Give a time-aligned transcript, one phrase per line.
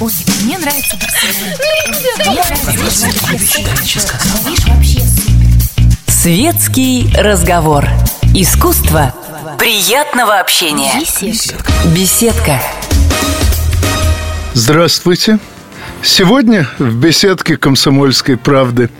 [0.00, 0.12] Ой,
[0.44, 0.96] мне нравится
[6.06, 7.84] Светский разговор.
[8.32, 9.12] Искусство
[9.58, 10.92] приятного общения.
[11.00, 11.72] Беседка.
[11.86, 12.62] Беседка.
[14.54, 15.40] Здравствуйте.
[16.02, 18.90] Сегодня в беседке «Комсомольской правды»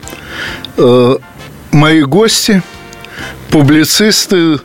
[0.78, 1.16] э,
[1.70, 2.60] мои гости,
[3.50, 4.58] публицисты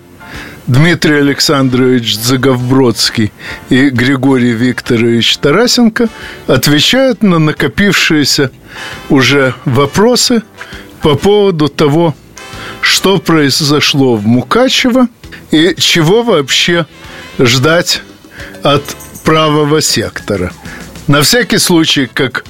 [0.67, 3.33] Дмитрий Александрович Заговбродский
[3.69, 6.07] и Григорий Викторович Тарасенко
[6.47, 8.49] отвечают на накопившиеся
[9.09, 10.41] уже вопросы
[11.01, 12.15] по поводу того,
[12.79, 15.09] что произошло в Мукачево
[15.51, 16.85] и чего вообще
[17.37, 18.01] ждать
[18.63, 18.83] от
[19.25, 20.53] правого сектора.
[21.07, 22.45] На всякий случай, как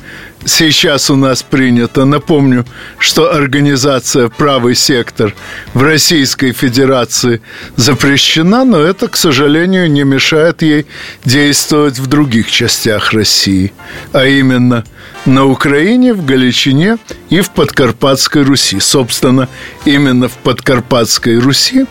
[0.45, 2.65] сейчас у нас принято, напомню,
[2.97, 5.33] что организация «Правый сектор»
[5.73, 7.41] в Российской Федерации
[7.75, 10.85] запрещена, но это, к сожалению, не мешает ей
[11.25, 13.73] действовать в других частях России,
[14.11, 14.83] а именно
[15.25, 16.97] на Украине, в Галичине
[17.29, 18.79] и в Подкарпатской Руси.
[18.79, 19.47] Собственно,
[19.85, 21.85] именно в Подкарпатской Руси,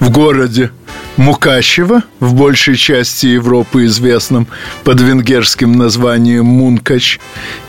[0.00, 0.70] в городе
[1.16, 4.48] Мукачево, в большей части Европы известном
[4.82, 7.20] под венгерским названием Мункач,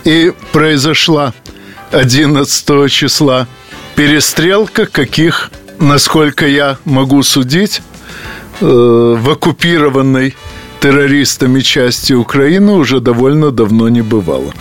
[0.04, 1.34] и произошла
[1.92, 3.48] 11 числа
[3.96, 7.82] перестрелка, каких, насколько я могу судить,
[8.62, 10.36] э, в оккупированной
[10.80, 14.54] террористами части Украины уже довольно давно не бывало.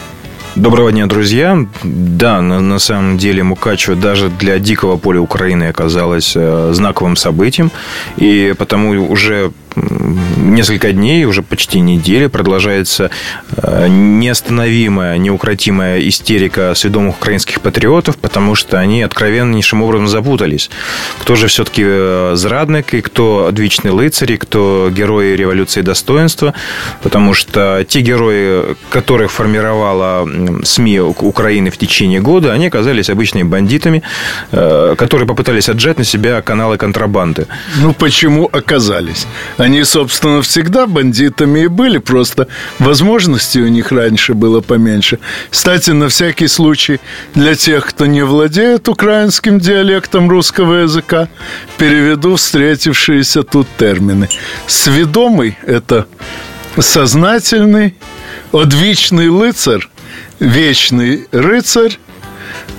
[0.56, 1.66] Доброго дня, друзья.
[1.82, 7.72] Да, на, на самом деле Мукачево даже для дикого поля Украины оказалось э, знаковым событием.
[8.18, 13.10] И потому уже несколько дней, уже почти недели продолжается
[13.56, 20.70] э, неостановимая, неукротимая истерика сведомых украинских патриотов, потому что они откровеннейшим образом запутались.
[21.18, 26.54] Кто же все-таки э, зрадник, и кто двичный лыцарь, и кто герои революции достоинства,
[27.02, 30.28] потому что те герои, которых формировала
[30.62, 34.02] СМИ Украины в течение года, они оказались обычными бандитами,
[34.52, 37.46] э, которые попытались отжать на себя каналы контрабанды.
[37.80, 39.26] Ну, почему оказались?
[39.64, 42.48] Они, собственно, всегда бандитами и были, просто
[42.78, 45.20] возможностей у них раньше было поменьше.
[45.48, 47.00] Кстати, на всякий случай,
[47.34, 51.28] для тех, кто не владеет украинским диалектом русского языка,
[51.78, 54.28] переведу встретившиеся тут термины.
[54.66, 56.08] Сведомый– это
[56.78, 57.94] сознательный,
[58.52, 59.88] одвичный лыцарь,
[60.40, 61.98] вечный рыцарь,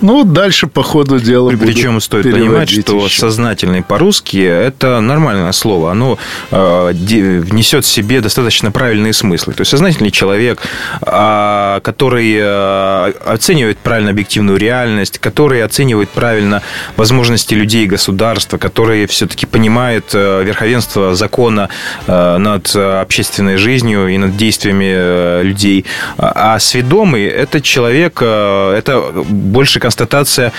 [0.02, 3.20] ну, дальше по ходу дела Причем стоит понимать, что еще.
[3.20, 5.92] сознательный по-русски– это нормальное слово.
[5.92, 6.18] Оно
[6.52, 9.54] э, внесет в себе достаточно правильные смыслы.
[9.54, 10.62] То есть, сознательный человек,
[11.02, 16.62] э, который э, оценивает правильно объективную реальность, который оценивает правильно
[16.98, 21.70] возможности людей и государства, который все-таки понимает э, верховенство закона
[22.08, 25.86] э, над общественной жизнью и над действиями э, людей.
[26.18, 30.52] А сведомый– это человек, э, это больше констатация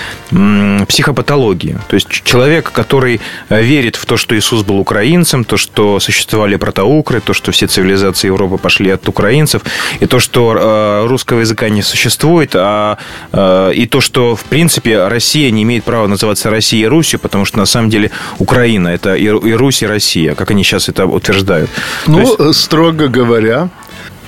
[0.87, 1.77] психопатологии.
[1.87, 3.19] То есть человек, который
[3.49, 7.67] э, верит в то, что Иисус был украинцем, то, что существовали протоукры, то, что все
[7.67, 9.61] цивилизации Европы пошли от украинцев,
[9.99, 12.97] и то, что э, русского языка не существует, а,
[13.31, 17.45] э, и то, что, в принципе, Россия не имеет права называться Россией и Русью, потому
[17.45, 21.69] что, на самом деле, Украина– это и Русь, и Россия, как они сейчас это утверждают.
[22.07, 22.59] Ну, есть...
[22.59, 23.69] строго говоря,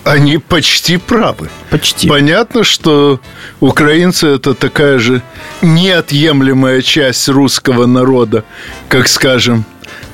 [0.03, 1.49] они почти правы.
[1.69, 2.07] Почти.
[2.07, 3.19] Понятно, что
[3.59, 5.21] украинцы это такая же
[5.61, 8.43] неотъемлемая часть русского народа,
[8.87, 9.65] как, скажем,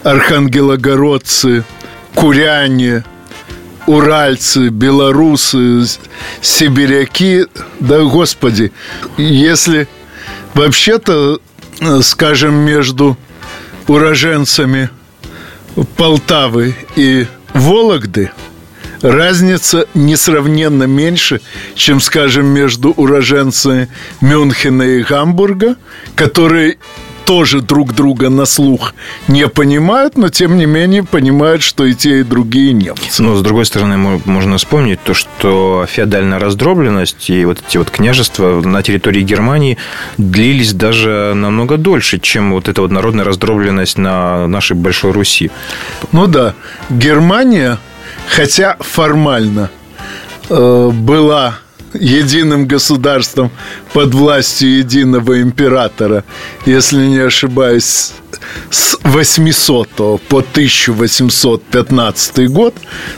[0.04, 1.64] архангелогородцы,
[2.14, 3.04] куряне,
[3.88, 5.86] уральцы, белорусы,
[6.42, 7.46] сибиряки.
[7.80, 8.72] Да, господи,
[9.18, 9.88] если
[10.54, 11.40] вообще-то,
[12.02, 13.18] скажем, между
[13.88, 14.90] уроженцами
[15.98, 18.32] Полтавы и Вологды–
[19.06, 21.42] разница несравненно меньше,
[21.76, 23.88] чем, скажем, между уроженцами
[24.22, 25.76] Мюнхена и Гамбурга,
[26.16, 26.78] которые
[27.26, 28.94] тоже друг друга на слух
[29.28, 33.24] не понимают, но тем не менее понимают, что и те, и другие немцы.
[33.24, 38.62] Но, с другой стороны, можно вспомнить то, что феодальная раздробленность и вот эти вот княжества
[38.62, 39.78] на территории Германии
[40.18, 45.50] длились даже намного дольше, чем вот эта вот народная раздробленность на нашей Большой Руси.
[46.12, 46.54] Ну да,
[46.92, 47.80] Германия
[48.28, 49.70] хотя формально
[50.50, 51.60] э, была
[51.94, 53.52] единым государством
[53.94, 56.24] под властью единого императора,
[56.66, 58.14] если не ошибаюсь,
[58.70, 62.76] с 800 по 1815 год,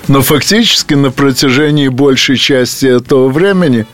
[0.07, 3.87] но фактически на протяжении большей части этого времени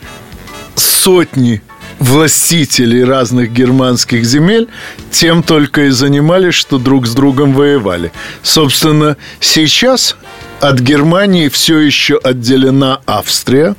[0.74, 1.62] сотни
[1.98, 4.68] властителей разных германских земель
[5.10, 8.12] тем только и занимались, что друг с другом воевали.
[8.42, 10.16] Собственно, сейчас
[10.60, 13.76] от Германии все еще отделена Австрия.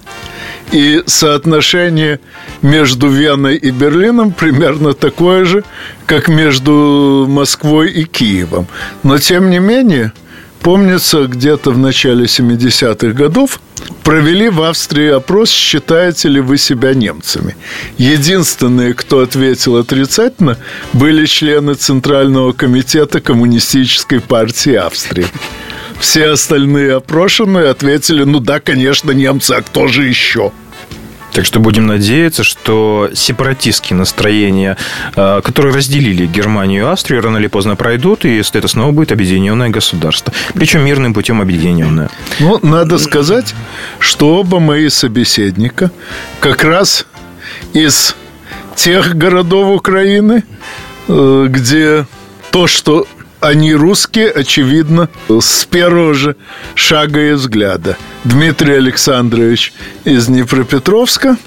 [0.71, 2.19] И соотношение
[2.61, 5.63] между Веной и Берлином примерно такое же,
[6.07, 8.67] как между Москвой и Киевом.
[9.03, 10.11] Но, тем не менее,
[10.61, 13.59] помнится, где-то в начале 70-х годов
[14.03, 17.55] провели в Австрии опрос, считаете ли вы себя немцами.
[17.97, 20.57] Единственные, кто ответил отрицательно,
[20.93, 25.27] были члены Центрального комитета Коммунистической партии Австрии.
[25.99, 30.51] Все остальные опрошенные ответили, ну да, конечно, немцы, а кто же еще?
[31.35, 34.77] Так что будем надеяться, что сепаратистские настроения,
[35.17, 39.67] э, которые разделили Германию и Австрию, рано или поздно пройдут, и это снова будет объединенное
[39.67, 40.31] государство.
[40.53, 42.09] Причем мирным путем объединенное.
[42.39, 43.53] Ну, надо сказать,
[43.99, 45.91] что оба мои собеседника
[46.39, 47.05] как раз
[47.73, 48.15] из
[48.77, 50.45] тех городов Украины,
[51.09, 52.05] э, где
[52.51, 53.07] то, что
[53.47, 56.35] они русские, очевидно, с первого же
[56.73, 57.95] шага и взгляда.
[58.23, 61.37] Дмитрий Александрович из Днепропетровска,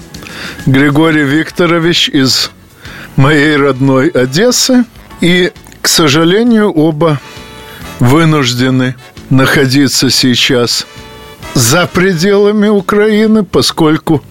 [0.65, 2.51] Григорий Викторович из
[3.17, 4.85] моей родной Одессы.
[5.19, 5.51] И,
[5.81, 7.19] к сожалению, оба
[7.99, 8.95] вынуждены
[9.29, 10.87] находиться сейчас
[11.53, 14.23] за пределами Украины, поскольку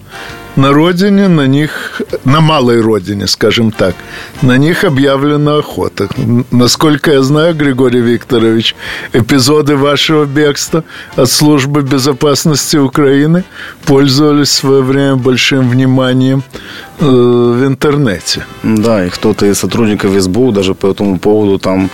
[0.59, 3.95] на родине, на них, на малой родине, скажем так,
[4.41, 6.07] на них объявлена охота.
[6.51, 8.75] Насколько я знаю, Григорий Викторович,
[9.13, 10.83] эпизоды вашего бегства
[11.15, 13.43] от службы безопасности Украины
[13.85, 16.43] пользовались в свое время большим вниманием
[16.99, 18.45] э, в интернете.
[18.63, 21.89] Да, и кто-то из сотрудников СБУ даже по этому поводу там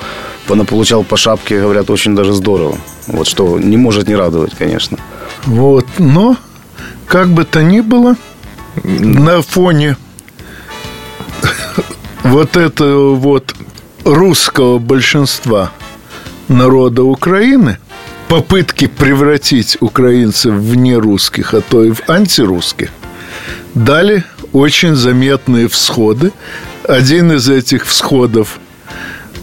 [0.67, 2.77] получал по шапке, говорят, очень даже здорово.
[3.07, 4.97] Вот что не может не радовать, конечно.
[5.45, 6.35] Вот, но
[7.07, 8.15] как бы то ни было,
[8.83, 9.97] на фоне
[12.23, 13.53] вот этого вот
[14.03, 15.71] русского большинства
[16.47, 17.77] народа Украины
[18.27, 22.89] попытки превратить украинцев в нерусских, а то и в антирусских,
[23.73, 24.23] дали
[24.53, 26.31] очень заметные всходы.
[26.83, 28.59] Один из этих всходов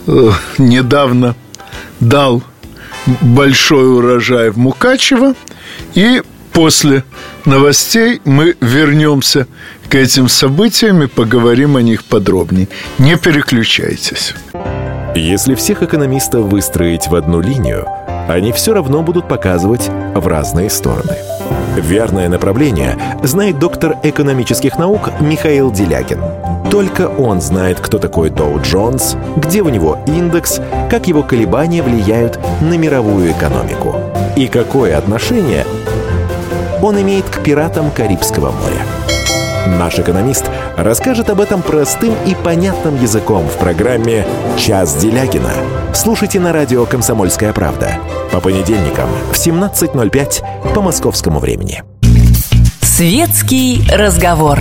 [0.06, 1.35] э, недавно
[2.00, 2.43] дал
[3.20, 5.35] большой урожай в Мукачево,
[5.94, 7.04] и после
[7.44, 9.46] новостей мы вернемся
[9.88, 12.69] к этим событиям и поговорим о них подробнее.
[12.99, 14.34] Не переключайтесь.
[15.14, 17.87] Если всех экономистов выстроить в одну линию,
[18.28, 21.16] они все равно будут показывать в разные стороны.
[21.76, 26.20] Верное направление знает доктор экономических наук Михаил Делякин.
[26.70, 30.60] Только он знает, кто такой Доу Джонс, где у него индекс,
[30.90, 33.96] как его колебания влияют на мировую экономику
[34.37, 35.66] и какое отношение
[36.82, 38.84] он имеет к пиратам Карибского моря.
[39.79, 40.44] Наш экономист
[40.76, 44.26] расскажет об этом простым и понятным языком в программе
[44.58, 45.52] «Час Делягина».
[45.94, 48.00] Слушайте на радио «Комсомольская правда»
[48.32, 51.84] по понедельникам в 17.05 по московскому времени.
[52.81, 54.58] Светский разговор.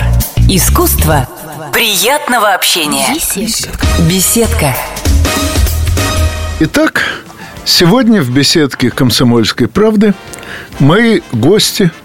[0.48, 1.28] Искусство
[1.72, 3.06] приятного общения.
[3.12, 3.86] Беседка.
[4.08, 4.76] Беседка.
[6.60, 7.02] Итак,
[7.64, 10.14] сегодня в беседке «Комсомольской правды»
[10.78, 11.90] мои гости–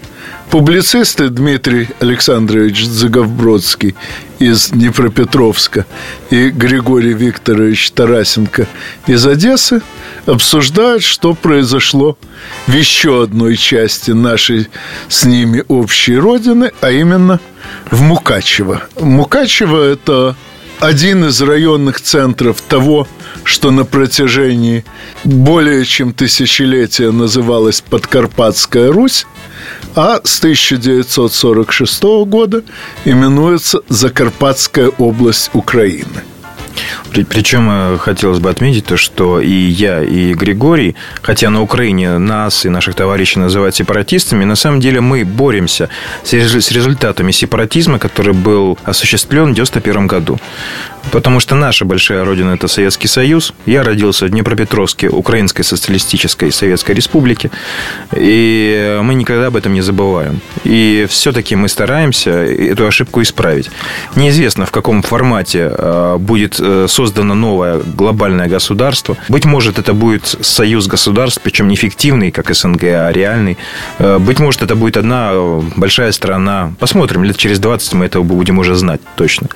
[0.50, 3.94] Публицисты Дмитрий Александрович Заговбродский
[4.38, 5.84] из Днепропетровска
[6.30, 8.66] и Григорий Викторович Тарасенко
[9.06, 9.82] из Одессы
[10.24, 12.16] обсуждают, что произошло
[12.66, 14.68] в еще одной части нашей
[15.08, 17.40] с ними общей родины, а именно
[17.90, 18.84] в Мукачево.
[18.98, 20.34] Мукачево– это
[20.80, 23.06] один из районных центров того,
[23.44, 24.84] что на протяжении
[25.24, 29.26] более чем тысячелетия называлась Подкарпатская Русь,
[29.94, 32.62] а с 1946 года
[33.04, 36.22] именуется Закарпатская область Украины.
[37.12, 42.66] Причем э, хотелось бы отметить то, что и я, и Григорий, хотя на Украине нас
[42.66, 45.88] и наших товарищей называют сепаратистами, на самом деле мы боремся
[46.22, 50.38] с результатами сепаратизма, который был осуществлен в 1991 году.
[51.10, 53.54] Потому что наша большая родина– это Советский Союз.
[53.66, 57.50] Я родился в Днепропетровске, Украинской социалистической Советской Республике.
[58.14, 60.40] И мы никогда об этом не забываем.
[60.64, 63.70] И все-таки мы стараемся эту ошибку исправить.
[64.16, 69.16] Неизвестно, в каком формате э, будет э, создано новое глобальное государство.
[69.28, 73.56] Быть может, это будет союз государств, причем не фиктивный, как СНГ, а реальный.
[73.98, 75.32] Э, быть может, это будет одна
[75.76, 76.72] большая страна.
[76.78, 79.48] Посмотрим, лет через 20 мы этого будем уже знать точно.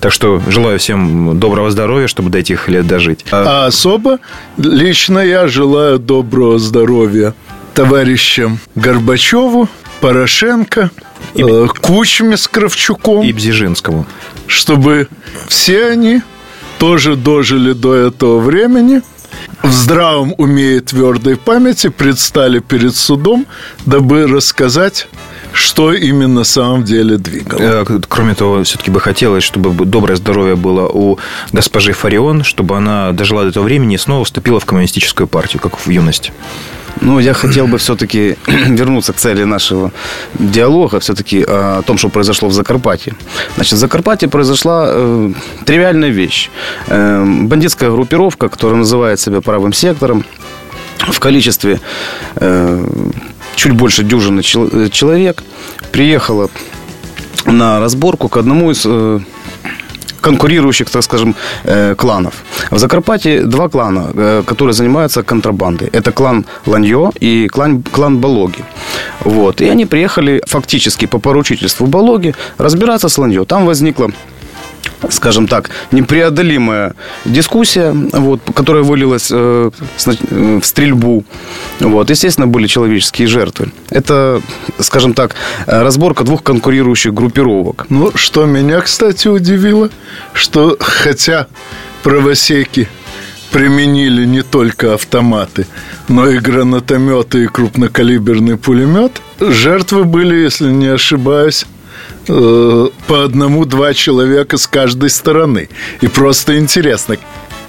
[0.00, 3.24] Так что желаю всем всем доброго здоровья, чтобы до этих лет дожить.
[3.32, 4.20] А, особо
[4.56, 7.34] лично я желаю доброго здоровья
[7.74, 9.68] товарищам Горбачеву,
[10.00, 10.92] Порошенко,
[11.34, 11.42] и...
[11.42, 13.24] э, Кучме с Кравчуком.
[13.24, 14.06] И Бзижинскому.
[14.46, 15.08] Чтобы
[15.48, 16.22] все они
[16.78, 19.02] тоже дожили до этого времени,
[19.64, 23.46] в здравом уме и твердой памяти предстали перед судом,
[23.86, 25.08] дабы рассказать
[25.56, 27.60] что именно на самом деле двигало.
[27.60, 31.18] Э, кроме того, все-таки бы хотелось, чтобы доброе здоровье было у
[31.52, 35.78] госпожи Фарион, чтобы она дожила до этого времени и снова вступила в коммунистическую партию, как
[35.78, 36.32] в юности.
[37.00, 39.92] Ну, я хотел бы все-таки вернуться к цели нашего
[40.34, 43.14] диалога, все-таки о том, что произошло в Закарпатье.
[43.54, 45.32] Значит, в Закарпатье произошла э,
[45.64, 46.50] тривиальная вещь.
[46.88, 50.24] Э, бандитская группировка, которая называет себя правым сектором,
[50.98, 51.80] в количестве
[52.36, 52.86] э,
[53.56, 55.42] чуть больше дюжины чел- человек
[55.92, 56.48] приехала
[57.46, 59.20] на разборку к одному из э,
[60.20, 61.34] конкурирующих, так скажем,
[61.64, 62.32] э, кланов.
[62.70, 65.88] В Закарпатье два клана, э, которые занимаются контрабандой.
[65.92, 68.64] Это клан Ланьо и клан, клан Балоги.
[69.24, 69.60] Вот.
[69.60, 73.44] И они приехали фактически по поручительству Балоги разбираться с Ланьо.
[73.44, 74.10] Там возникла
[75.10, 79.70] скажем так, непреодолимая дискуссия, вот, которая вылилась э,
[80.06, 81.24] э, в стрельбу.
[81.80, 82.10] Вот.
[82.10, 83.72] Естественно, были человеческие жертвы.
[83.90, 84.40] Это,
[84.78, 85.34] скажем так,
[85.66, 87.86] разборка двух конкурирующих группировок.
[87.88, 89.90] Ну, что меня, кстати, удивило,
[90.32, 91.46] что хотя
[92.02, 92.88] правосеки
[93.50, 95.66] применили не только автоматы,
[96.08, 101.66] но и гранатометы и крупнокалиберный пулемет, жертвы были, если не ошибаюсь,
[102.28, 105.68] э, по одному-два человека с каждой стороны.
[106.00, 107.16] И просто интересно,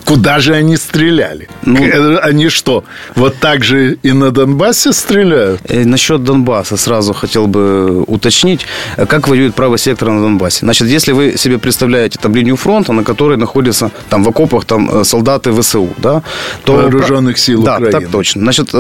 [0.07, 1.47] куда же они стреляли?
[1.65, 2.83] Ну, э, они что,
[3.15, 5.61] вот так же и на Донбассе стреляют?
[5.69, 10.59] Э, насчет Донбасса сразу хотел бы уточнить, как воюет правый сектор на Донбассе.
[10.65, 14.89] Значит, если вы себе представляете там линию фронта, на которой находятся там в окопах там
[14.89, 16.23] э, солдаты ВСУ, да,
[16.63, 16.73] то...
[16.73, 17.91] Вооруженных сил да, Украины.
[17.91, 18.41] так точно.
[18.41, 18.71] Значит,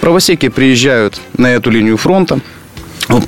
[0.00, 2.40] правосеки приезжают на эту линию фронта,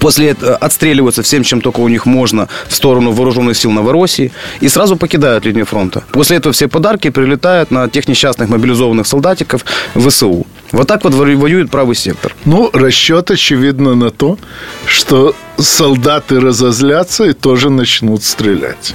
[0.01, 4.69] После этого отстреливаются всем, чем только у них можно, в сторону вооруженных сил Новороссии и
[4.69, 6.05] сразу покидают линию фронта.
[6.13, 9.65] После этого все подарки прилетают на тех несчастных мобилизованных солдатиков
[9.95, 10.47] ВСУ.
[10.75, 12.35] Вот так вот воюет правый сектор.
[12.45, 14.39] Ну, расчет, очевидно, на то,
[14.87, 18.93] что солдаты разозлятся и тоже начнут стрелять.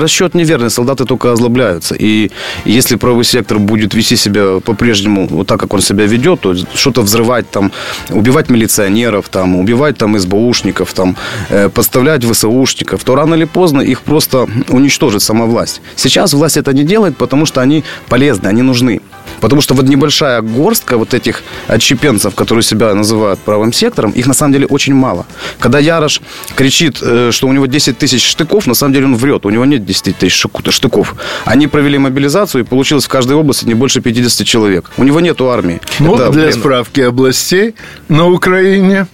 [0.00, 1.96] Расчет неверный, солдаты только озлобляются.
[1.98, 2.30] И
[2.64, 7.02] если правый сектор будет вести себя по-прежнему вот так, как он себя ведет, то что-то
[7.02, 7.72] взрывать, там,
[8.10, 11.16] убивать милиционеров, там, убивать там, СБУшников, там,
[11.50, 15.80] э, подставлять ВСУшников, то рано или поздно их просто уничтожит сама власть.
[15.96, 19.00] Сейчас власть это не делает, потому что они полезны, они нужны.
[19.40, 24.34] Потому что вот небольшая горстка вот этих отщепенцев, которые себя называют правым сектором, их на
[24.34, 25.26] самом деле очень мало.
[25.58, 26.20] Когда Ярош
[26.54, 29.46] кричит, э, что у него 10 тысяч штыков, на самом деле он врет.
[29.46, 31.14] У него нет 10 тысяч штыков.
[31.44, 34.90] Они провели мобилизацию, и получилось в каждой области не больше 50 человек.
[34.96, 35.80] У него нету армии.
[35.98, 36.52] Ну, Это, для блин...
[36.52, 37.74] справки областей
[38.08, 39.06] на Украине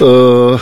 [0.00, 0.58] э,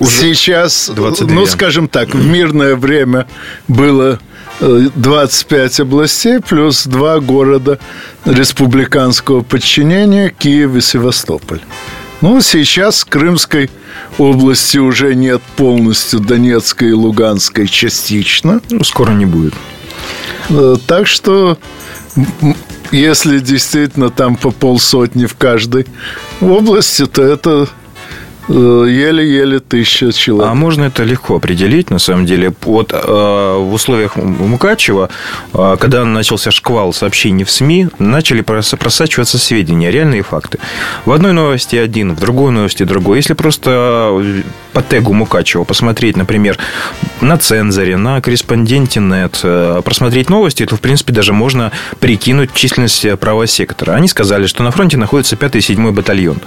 [0.00, 1.34] уже сейчас, 22.
[1.34, 3.26] ну, скажем так, в мирное время
[3.68, 4.18] было
[4.60, 7.78] 25 областей плюс два города
[8.24, 11.60] республиканского подчинения Киев и Севастополь.
[12.20, 13.70] Ну, сейчас Крымской
[14.18, 18.60] области уже нет полностью, Донецкой и Луганской частично.
[18.68, 19.54] Ну, скоро не будет.
[20.50, 21.56] Э, так что,
[22.90, 25.86] если действительно там по полсотни в каждой
[26.42, 27.68] области, то это
[28.50, 30.50] еле-еле тысяча человек.
[30.50, 32.52] А можно это легко определить, на самом деле.
[32.62, 35.08] Вот э, в условиях Мукачева,
[35.54, 40.58] э, когда начался шквал сообщений в СМИ, начали просачиваться сведения, реальные факты.
[41.04, 43.18] В одной новости один, в другой новости другой.
[43.18, 44.42] Если просто
[44.72, 46.58] по тегу Мукачева посмотреть, например,
[47.20, 53.06] на цензоре, на корреспонденте нет, э, просмотреть новости, то, в принципе, даже можно прикинуть численность
[53.18, 53.92] правого сектора.
[53.92, 56.38] Они сказали, что на фронте находится 5 и 7 батальон.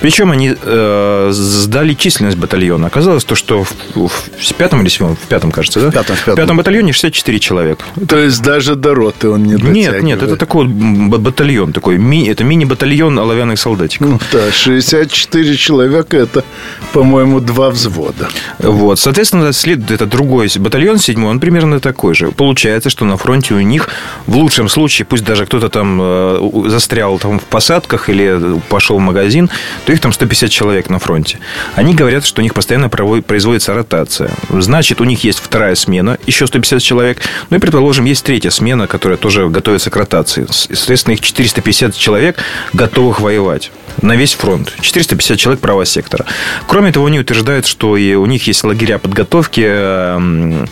[0.00, 2.86] Причем они э, сдали численность батальона.
[2.86, 5.16] Оказалось то, что в, в пятом или седьмом?
[5.16, 5.90] В пятом, кажется, да?
[5.90, 6.34] В пятом, в пятом.
[6.34, 7.84] В пятом батальоне 64 человека.
[8.08, 9.74] То есть даже до роты он не дотягивает?
[9.74, 11.72] Нет, нет, это такой батальон.
[11.72, 14.08] Такой, ми, это мини-батальон оловянных солдатиков.
[14.08, 16.44] Ну, да, 64 человека– это,
[16.92, 18.28] по-моему, два взвода.
[18.58, 22.30] Вот, соответственно, следует это другой батальон, седьмой, он примерно такой же.
[22.30, 23.88] Получается, что на фронте у них
[24.26, 29.00] в лучшем случае, пусть даже кто-то там э, застрял там в посадках или пошел в
[29.00, 29.50] магазин,
[29.84, 31.31] то их там 150 человек на фронте.
[31.74, 34.30] Они говорят, что у них постоянно производится ротация.
[34.50, 37.18] Значит, у них есть вторая смена, еще 150 человек.
[37.50, 40.46] Ну и, предположим, есть третья смена, которая тоже готовится к ротации.
[40.48, 42.38] Соответственно, их 450 человек
[42.72, 43.70] готовых воевать
[44.00, 44.72] на весь фронт.
[44.80, 46.24] 450 человек правого сектора.
[46.66, 50.66] Кроме того, они утверждают, что и у них есть лагеря подготовки, э,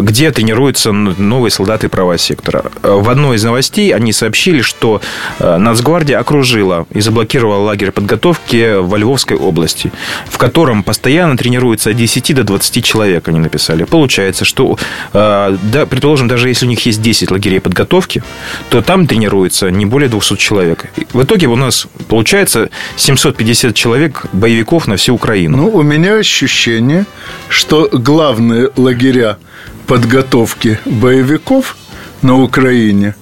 [0.00, 2.64] где тренируются новые солдаты правого сектора.
[2.82, 5.00] В одной из новостей они сообщили, что
[5.38, 9.92] Нацгвардия окружила и заблокировала лагерь подготовки во Львовской области,
[10.26, 13.84] в котором постоянно тренируются от 10 до 20 человек, они написали.
[13.84, 14.78] Получается, что,
[15.12, 18.22] да, предположим, даже если у них есть 10 лагерей подготовки,
[18.70, 20.86] то там тренируется не более 200 человек.
[21.12, 25.56] В итоге у нас получается 750 человек боевиков на всю Украину.
[25.56, 27.06] Ну, у меня ощущение,
[27.48, 29.38] что главные лагеря
[29.86, 31.76] подготовки боевиков
[32.22, 33.14] на Украине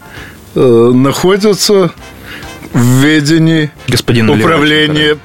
[0.55, 1.93] э, находятся
[2.73, 5.17] в ведении Господина управления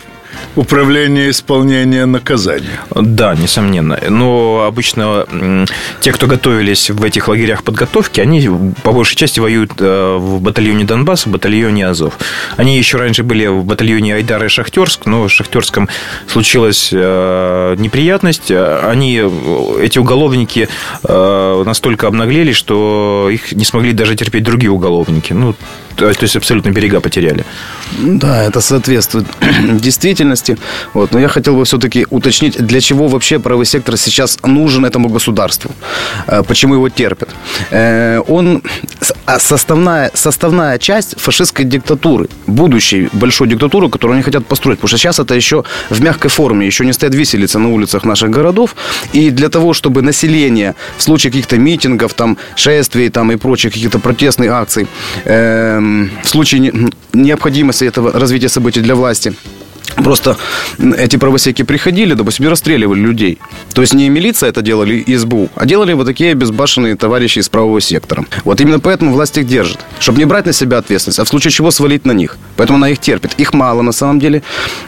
[0.55, 2.81] управление исполнения наказания.
[2.93, 3.97] Да, несомненно.
[4.09, 5.25] Но обычно
[6.01, 8.49] те, кто готовились в этих лагерях подготовки, они
[8.83, 12.17] по большей части воюют э, в батальоне Донбасс, в батальоне Азов.
[12.57, 15.89] Они еще раньше были в батальоне Айдар и Шахтерск, но в Шахтерском
[16.27, 18.51] случилась э, неприятность.
[18.51, 19.21] Они,
[19.81, 20.67] эти уголовники,
[21.03, 25.33] э, настолько обнаглели, что их не смогли даже терпеть другие уголовники.
[25.33, 25.55] Ну,
[25.95, 27.45] то есть абсолютно берега потеряли.
[27.99, 29.27] Да, это соответствует
[29.81, 30.40] действительности.
[30.93, 31.11] Вот.
[31.11, 35.71] Но я хотел бы все-таки уточнить, для чего вообще правый сектор сейчас нужен этому государству?
[36.27, 37.29] Э, почему его терпят?
[37.71, 38.61] Э, он
[39.25, 44.79] а составная, составная часть фашистской диктатуры, будущей большой диктатуры, которую они хотят построить.
[44.79, 48.29] Потому что сейчас это еще в мягкой форме, еще не стоят виселицы на улицах наших
[48.29, 48.75] городов.
[49.13, 53.99] И для того, чтобы население в случае каких-то митингов, там, шествий там, и прочих каких-то
[53.99, 54.87] протестных акций,
[55.25, 55.79] э,
[56.23, 56.73] в случае
[57.13, 59.33] необходимости этого развития событий для власти,
[59.95, 60.37] Просто
[60.97, 63.37] эти правосеки приходили, допустим, и расстреливали людей.
[63.73, 67.49] То есть не милиция это делали, и СБУ, а делали вот такие безбашенные товарищи из
[67.49, 68.25] правого сектора.
[68.43, 69.79] Вот именно поэтому власть их держит.
[69.99, 72.37] Чтобы не брать на себя ответственность, а в случае чего свалить на них.
[72.57, 73.33] Поэтому она их терпит.
[73.37, 74.43] Их мало на самом деле.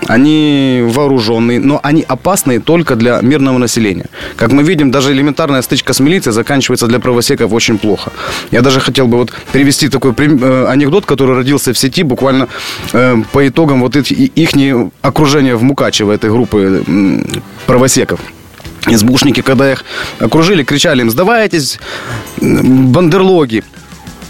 [0.08, 4.06] Они вооруженные, но они опасные только для мирного населения.
[4.36, 8.12] Как мы видим, даже элементарная стычка с милицией заканчивается для правосеков очень плохо.
[8.52, 12.48] Я даже хотел бы вот привести такой э, анекдот, который родился в сети буквально
[12.94, 14.56] э, по итогам вот их, их
[15.02, 16.84] окружение в Мукачево этой группы
[17.66, 18.20] правосеков.
[18.88, 19.86] Избушники, когда их
[20.20, 21.80] окружили, кричали им, сдавайтесь,
[22.42, 23.64] бандерлоги.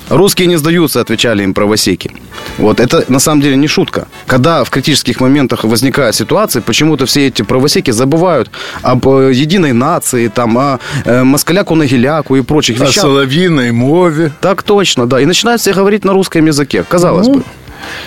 [0.09, 2.11] Русские не сдаются, отвечали им правосеки.
[2.57, 4.07] Вот это на самом деле не шутка.
[4.27, 8.51] Когда в критических моментах возникает ситуация, почему-то все эти правосеки забывают
[8.81, 12.97] об э, единой нации, там, о э, москаляку-нагиляку и прочих вещах.
[12.97, 14.31] О соловьиной мове.
[14.41, 15.21] Так точно, да.
[15.21, 17.43] И начинают все говорить на русском языке, казалось ну, бы.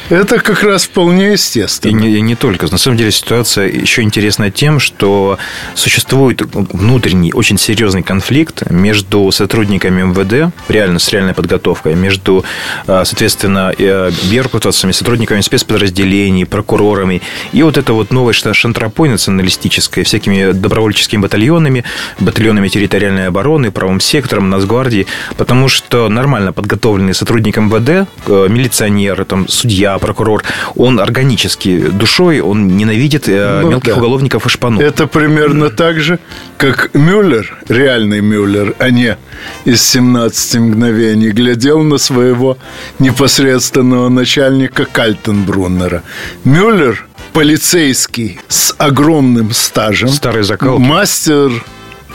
[0.09, 1.91] Это как раз вполне естественно.
[1.91, 2.67] И не, и не только.
[2.71, 5.39] На самом деле ситуация еще интересна тем, что
[5.75, 12.45] существует внутренний очень серьезный конфликт между сотрудниками МВД, реально с реальной подготовкой, между,
[12.87, 13.75] а, соответственно,
[14.31, 17.21] беркутовцами, сотрудниками спецподразделений, прокурорами.
[17.53, 21.85] И вот это вот новое шантропой националистическое, всякими добровольческими батальонами,
[22.21, 25.07] батальонами территориальной обороны, правым сектором, Нацгвардии.
[25.37, 30.43] Потому что нормально подготовленный сотрудник МВД, э, милиционер, там, судья, прокурор,
[30.75, 33.99] он органически душой, он ненавидит э, ну, мелких да.
[33.99, 34.81] уголовников и шпану.
[34.81, 36.19] Это примерно так же,
[36.59, 39.17] как Мюллер, реальный Мюллер, а не
[39.65, 42.59] из 17 мгновений, глядел на своего
[42.99, 46.03] непосредственного начальника Кальтенбруннера.
[46.45, 50.09] Мюллер полицейский с огромным стажем.
[50.09, 50.79] Старый закал.
[50.79, 51.53] Мастер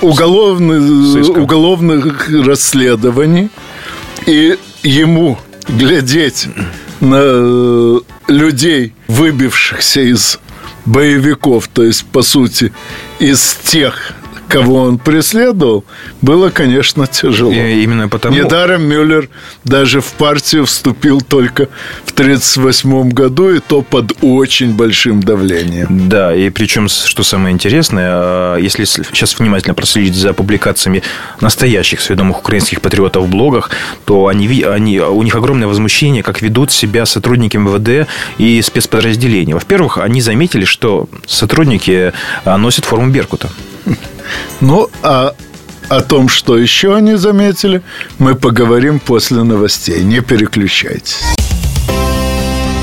[0.01, 3.49] уголовных, уголовных расследований.
[4.25, 6.47] И ему глядеть
[7.01, 10.39] людей, выбившихся из
[10.85, 12.71] боевиков, то есть, по сути,
[13.19, 14.13] из тех
[14.51, 15.83] кого он преследовал,
[16.21, 17.51] было, конечно, тяжело.
[17.51, 18.35] И именно потому...
[18.35, 19.29] Недаром Мюллер
[19.63, 21.67] даже в партию вступил только
[22.05, 26.09] в 1938 году, и то под очень большим давлением.
[26.09, 31.03] Да, и причем, что самое интересное, а, если сейчас внимательно проследить за публикациями
[31.39, 33.71] настоящих сведомых украинских патриотов в блогах,
[34.05, 39.53] то они, они, у них огромное возмущение, как ведут себя сотрудники МВД и спецподразделений.
[39.53, 43.49] Во-первых, они заметили, что сотрудники а, носят форму Беркута.
[44.59, 45.33] Ну, а
[45.89, 47.81] о том, что еще они заметили,
[48.17, 50.03] мы поговорим после новостей.
[50.03, 51.21] Не переключайтесь.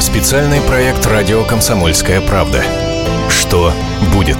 [0.00, 2.62] Специальный проект «Радио Комсомольская правда».
[3.30, 3.72] Что
[4.14, 4.36] будет?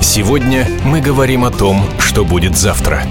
[0.00, 3.02] Сегодня мы говорим о том, что будет завтра.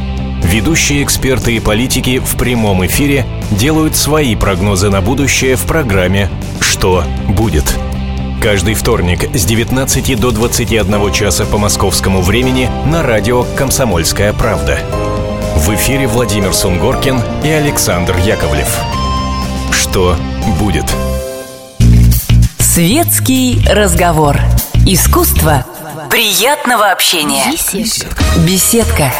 [0.43, 6.29] Ведущие эксперты и политики в прямом эфире делают свои прогнозы на будущее в программе
[6.61, 7.65] «Что будет?».
[8.41, 14.79] Каждый вторник с 19 до 21 часа по московскому времени на радио «Комсомольская правда».
[15.55, 18.77] В эфире Владимир Сунгоркин и Александр Яковлев.
[19.71, 20.15] Что
[20.59, 20.85] будет?
[22.59, 24.39] Светский разговор.
[24.85, 25.65] Искусство
[26.11, 27.51] приятного общения.
[27.51, 28.23] Беседка.
[28.45, 29.11] Беседка.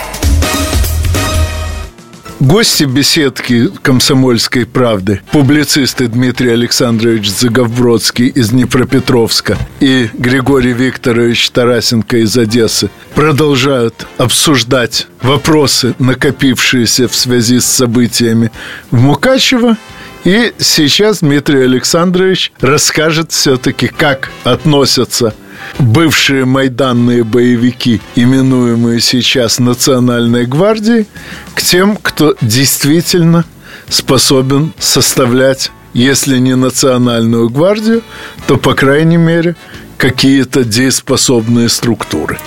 [2.46, 12.38] Гости беседки «Комсомольской правды» публицисты Дмитрий Александрович Заговбродский из Днепропетровска и Григорий Викторович Тарасенко из
[12.38, 18.52] Одессы продолжают обсуждать вопросы, накопившиеся в связи с событиями
[18.92, 19.76] в Мукачево.
[20.24, 25.34] И сейчас Дмитрий Александрович расскажет все-таки, как относятся
[25.80, 31.08] бывшие майданные боевики, именуемые сейчас Национальной гвардией,
[31.54, 33.46] к тем, кто действительно
[33.90, 38.02] способен составлять, если не национальную гвардию,
[38.48, 39.56] то, по крайней мере,
[39.98, 42.38] какие-то дееспособные структуры.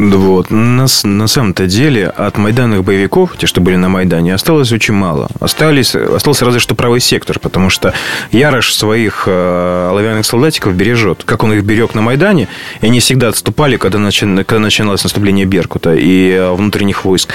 [0.00, 0.50] Вот.
[0.50, 5.28] На, на самом-то деле от майданных боевиков, те, что были на Майдане, осталось очень мало.
[5.40, 7.92] Остались, остался разве что правый сектор, потому что
[8.32, 11.24] Ярош своих э, оловянных солдатиков бережет.
[11.24, 12.48] Как он их берег на Майдане,
[12.80, 17.34] и они всегда отступали, когда, начи, когда начиналось наступление Беркута и э, внутренних войск.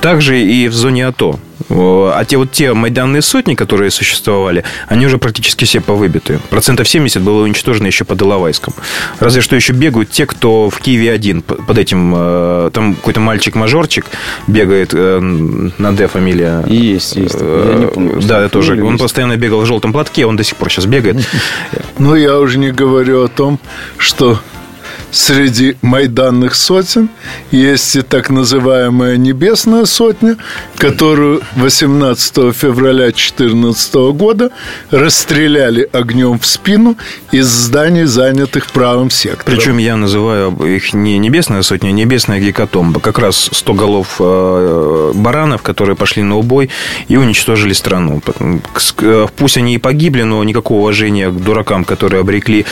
[0.00, 1.38] Также и в зоне АТО.
[1.68, 6.38] А те вот те майданные сотни, которые существовали, они уже практически все повыбиты.
[6.50, 8.72] Процентов 70 было уничтожено еще под Иловайском.
[9.18, 11.42] Разве что еще бегают те, кто в Киеве один.
[11.42, 14.06] Под этим, э, там какой-то мальчик-мажорчик
[14.46, 16.62] бегает, э, на Д фамилия.
[16.66, 17.40] Есть, есть.
[17.40, 18.20] Я не помню.
[18.22, 18.82] Да, я тоже.
[18.84, 21.16] Он постоянно бегал в желтом платке, он до сих пор сейчас бегает.
[21.98, 23.58] Ну, я уже не говорю о том,
[23.98, 24.38] что
[25.10, 27.08] среди майданных сотен
[27.50, 30.36] есть и так называемая Небесная сотня,
[30.76, 34.50] которую 18 февраля 2014 года
[34.90, 36.96] расстреляли огнем в спину
[37.32, 39.58] из зданий, занятых правым сектором.
[39.58, 43.00] Причем я называю их не Небесная сотня, а Небесная гекатомба.
[43.00, 46.70] Как раз 100 голов э, баранов, которые пошли на убой
[47.08, 48.22] и уничтожили страну.
[49.36, 52.66] Пусть они и погибли, но никакого уважения к дуракам, которые обрекли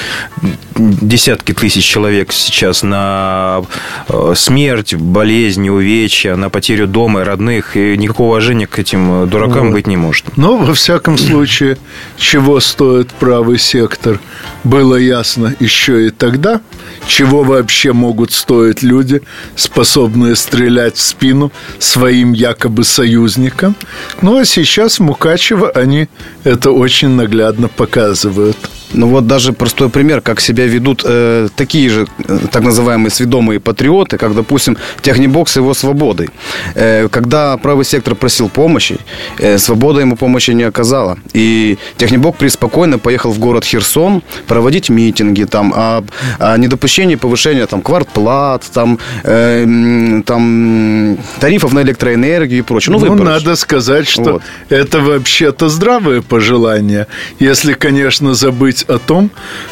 [0.76, 3.62] десятки тысяч человек сейчас на
[4.08, 7.76] э, смерть, болезнь, увечья, на потерю дома и родных.
[7.76, 9.72] И никакого уважения к этим дуракам вот.
[9.72, 10.36] быть не может.
[10.36, 11.78] Но, во всяком случае,
[12.16, 14.20] чего стоит правый сектор,
[14.64, 16.60] было ясно еще и тогда,
[17.06, 19.22] чего вообще могут стоить люди,
[19.56, 23.76] способные стрелять в спину своим якобы союзникам.
[24.22, 26.08] Ну, а сейчас в Мукачево они
[26.44, 28.56] это очень наглядно показывают.
[28.92, 33.58] Ну вот даже простой пример, как себя ведут э, такие же э, так называемые сведомые
[33.60, 36.28] патриоты, как, допустим, Технибокс его свободы.
[36.74, 38.98] Э, когда правый сектор просил помощи,
[39.38, 41.18] э, свобода ему помощи не оказала.
[41.32, 46.04] И Технибок преспокойно поехал в город Херсон проводить митинги там, о,
[46.38, 52.96] о недопущении повышения там, квартплат, там, э, там, тарифов на электроэнергию и прочее.
[52.96, 54.42] Ну, ну надо сказать, что вот.
[54.68, 57.06] это вообще-то здравое пожелание,
[57.40, 59.30] если, конечно, забыть о том,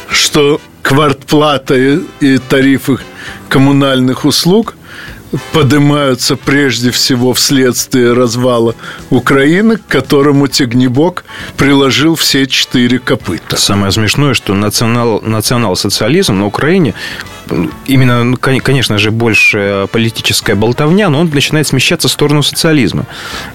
[0.09, 2.97] что квартплата и тарифы
[3.49, 4.75] коммунальных услуг
[5.51, 8.75] поднимаются прежде всего вследствие развала
[9.09, 11.25] Украины, к которому Тегнебок
[11.57, 13.57] приложил все четыре копыта.
[13.57, 16.93] Самое смешное, что национал, национал-социализм на Украине
[17.87, 23.05] именно, ну, конечно же, больше политическая болтовня, но он начинает смещаться в сторону социализма.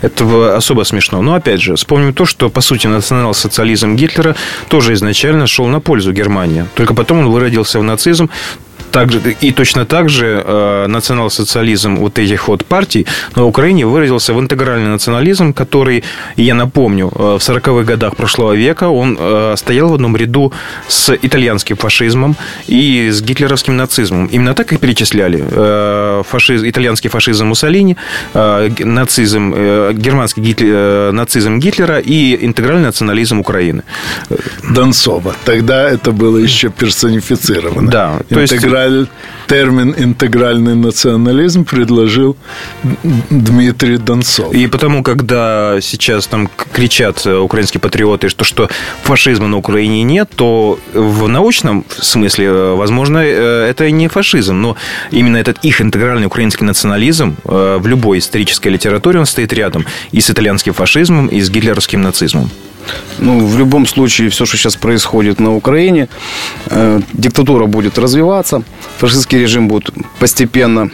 [0.02, 1.22] Это особо смешно.
[1.22, 4.36] Но, опять же, вспомним то, что, по сути, национал-социализм Гитлера
[4.68, 6.66] тоже изначально шел на пользу Германии.
[6.74, 8.30] Только потом он выродился в нацизм,
[8.90, 14.40] также, и точно так же э, национал-социализм вот этих вот партий на Украине выразился в
[14.40, 16.04] интегральный национализм, который,
[16.36, 20.52] я напомню, э, в 40-х годах прошлого века он э, стоял в одном ряду
[20.88, 24.26] с итальянским фашизмом и с гитлеровским нацизмом.
[24.26, 25.44] Именно так их перечисляли.
[25.50, 27.96] Э, фашиз, итальянский фашизм Муссолини,
[28.34, 33.82] э, нацизм, э, германский гитлер, э, нацизм Гитлера и интегральный национализм Украины.
[34.74, 35.34] Донцова.
[35.44, 37.90] Тогда это было еще персонифицировано.
[37.90, 38.20] Да.
[38.28, 39.06] То есть интеграль,
[39.46, 42.36] термин интегральный национализм предложил
[43.30, 44.52] Дмитрий Донцов.
[44.54, 48.68] И потому, когда сейчас там кричат украинские патриоты, что, что
[49.02, 54.76] фашизма на Украине нет, то в научном смысле, возможно, э, это не фашизм, но
[55.10, 60.20] именно этот их интегральный украинский национализм э, в любой исторической литературе он стоит рядом и
[60.20, 62.50] с итальянским фашизмом, и с гитлеровским нацизмом.
[63.18, 66.08] Ну, в любом случае, все, что сейчас происходит на Украине,
[66.66, 68.62] э, диктатура будет развиваться,
[68.98, 70.90] фашистский режим будет постепенно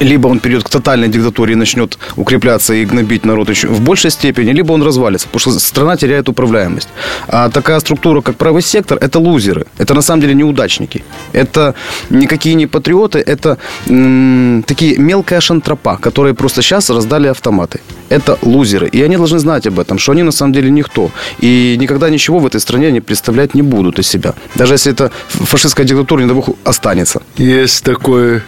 [0.00, 4.10] либо он перейдет к тотальной диктатуре и начнет укрепляться и гнобить народ еще в большей
[4.10, 6.88] степени, либо он развалится, потому что страна теряет управляемость.
[7.28, 9.66] А такая структура, как правый сектор, это лузеры.
[9.78, 11.04] Это на самом деле неудачники.
[11.32, 11.74] Это
[12.10, 17.80] никакие не патриоты, это м- такие мелкая шантропа, которые просто сейчас раздали автоматы.
[18.08, 18.88] Это лузеры.
[18.88, 21.10] И они должны знать об этом, что они на самом деле никто.
[21.40, 24.34] И никогда ничего в этой стране они представлять не будут из себя.
[24.54, 27.22] Даже если это фашистская диктатура, не дай бог, останется.
[27.36, 28.42] Есть такой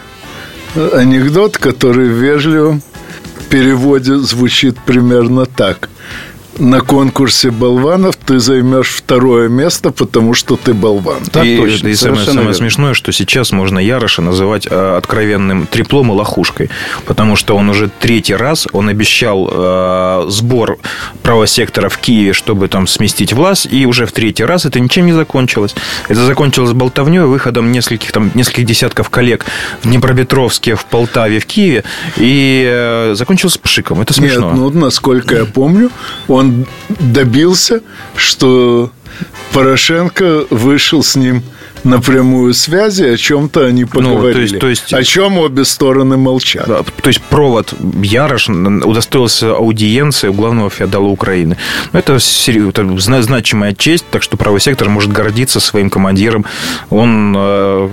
[0.77, 2.83] анекдот, который вежливым
[3.51, 5.89] переводе звучит примерно так
[6.59, 11.25] на конкурсе болванов ты займешь второе место, потому что ты болван.
[11.31, 11.89] Так и, точно.
[11.89, 16.71] И самое, самое смешное, что сейчас можно Яроша называть э, откровенным треплом и лохушкой,
[17.07, 20.79] потому что он уже третий раз, он обещал э, сбор
[21.23, 25.07] правого сектора в Киеве, чтобы там сместить власть, и уже в третий раз это ничем
[25.07, 25.75] не закончилось.
[26.09, 29.45] Это закончилось болтовней, выходом нескольких, там, нескольких десятков коллег
[29.83, 31.85] в Днепропетровске, в Полтаве, в Киеве,
[32.17, 34.01] и э, закончилось пшиком.
[34.01, 34.51] Это смешно.
[34.51, 35.91] Нет, ну, насколько я помню,
[36.29, 36.67] он он
[37.01, 37.81] добился,
[38.15, 38.93] что
[39.53, 41.43] Порошенко вышел с ним
[41.85, 44.55] напрямую связи, о чем-то они поговорили.
[44.55, 46.67] Ну, то есть, то есть, о чем обе стороны молчат.
[46.67, 51.57] Да, то есть провод Ярош удостоился аудиенции у главного феодала Украины.
[51.93, 56.45] Ну, это, это значимая честь, так что правый сектор может гордиться своим командиром.
[56.91, 57.91] Он, э,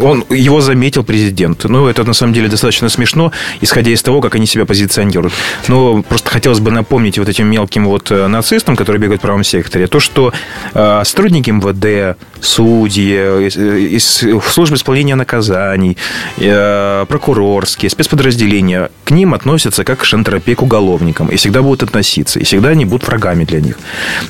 [0.00, 1.64] он его заметил президент.
[1.64, 5.34] Ну, это на самом деле достаточно смешно, исходя из того, как они себя позиционируют.
[5.68, 9.44] Но просто хотелось бы напомнить вот этим мелким вот э, нацистам, которые бегают в правом
[9.44, 10.32] секторе, то, что
[10.74, 13.48] э, сотрудники МВД, судьи,
[13.96, 15.96] из службы исполнения наказаний,
[16.38, 22.38] э, прокурорские, спецподразделения, к ним относятся как к шантропе к уголовникам и всегда будут относиться,
[22.40, 23.78] и всегда они будут врагами для них.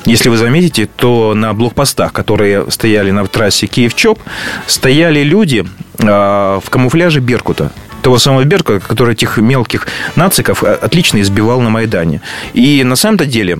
[0.05, 4.19] Если вы заметите, то на блокпостах, которые стояли на трассе Киев-Чоп,
[4.67, 5.65] стояли люди
[5.99, 11.69] э, в камуфляже Беркута того самого Беркута, который этих мелких нациков э, отлично избивал на
[11.69, 12.21] Майдане.
[12.53, 13.59] И на самом-то деле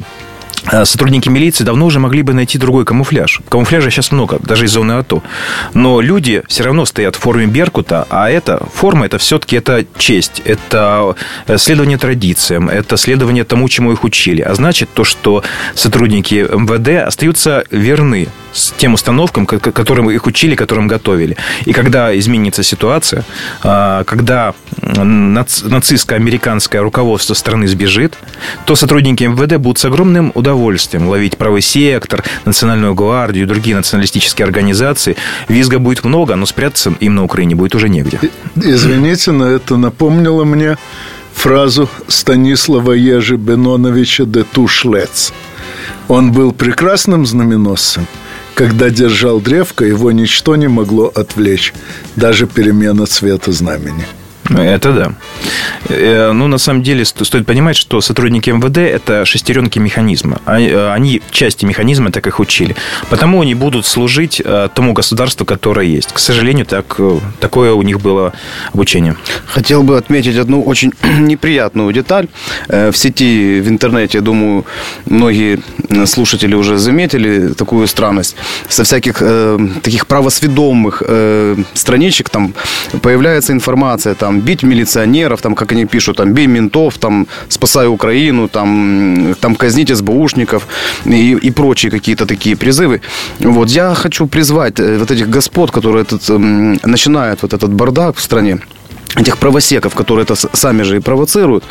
[0.86, 3.42] сотрудники милиции давно уже могли бы найти другой камуфляж.
[3.50, 5.24] Камуфляжа сейчас много, даже из зоны АТО.
[5.74, 10.42] Но люди все равно стоят в форме Беркута, а эта форма, это все-таки это честь,
[10.46, 11.16] это
[11.48, 14.42] э, следование традициям, это следование тому, чему их учили.
[14.42, 20.88] А значит, то, что сотрудники МВД остаются верны с тем установкам, которым их учили, которым
[20.88, 21.38] готовили.
[21.66, 23.24] И когда изменится ситуация,
[23.64, 28.18] а, когда нацистско-американское руководство страны сбежит,
[28.66, 35.15] то сотрудники МВД будут с огромным удовольствием ловить правый сектор, национальную гвардию другие националистические организации.
[35.47, 38.19] Визга будет много, но спрятаться им на Украине будет уже негде.
[38.56, 40.78] Извините, но это напомнило мне
[41.34, 45.34] фразу Станислава Ежи Беноновича де Тушлец.
[46.08, 48.08] Он был прекрасным знаменосцем,
[48.54, 51.73] когда держал древко, его ничто не могло отвлечь,
[52.15, 54.06] даже перемена цвета знамени.
[54.50, 55.12] Это да.
[55.90, 60.40] Э, ну, на самом деле, стоит понимать, что сотрудники МВД– это шестеренки механизма.
[60.46, 62.76] А, э, они части механизма так их учили.
[63.10, 66.12] Потому они будут служить э, тому государству, которое есть.
[66.14, 67.00] К сожалению, так,
[67.40, 68.34] такое у них было
[68.74, 69.16] обучение.
[69.48, 72.28] Хотел бы отметить одну очень неприятную деталь.
[72.68, 74.66] В сети, в интернете, я думаю,
[75.06, 75.60] многие
[76.06, 78.36] слушатели уже заметили такую странность.
[78.70, 82.54] Со всяких э, таких правосведомых э, страничек там
[83.02, 88.47] появляется информация, там, бить милиционеров, там, как они пишут, там, бей ментов, там, спасай Украину,
[88.47, 90.67] там, там казнить СБУшников
[91.06, 93.02] и, и прочие какие-то такие призывы.
[93.39, 96.30] Вот, я хочу призвать э, вот этих господ, которые этот,
[96.86, 98.60] начинают вот этот бардак в стране,
[99.15, 101.63] этих правосеков, которые это сами же и провоцируют.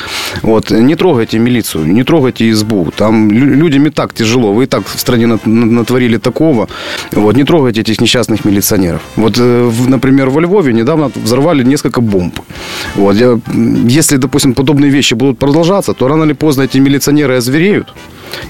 [0.43, 2.93] Вот, не трогайте милицию, не трогайте СБУ.
[2.97, 4.53] Там людям и так тяжело.
[4.53, 6.69] Вы и так в стране натворили такого.
[7.13, 9.01] Вот, не трогайте этих несчастных милиционеров.
[9.17, 12.41] Вот, э, например, во Львове недавно взорвали несколько бомб.
[12.95, 13.39] Вот, я,
[13.89, 17.89] если, допустим, подобные вещи будут продолжаться, то рано или поздно эти милиционеры озвереют.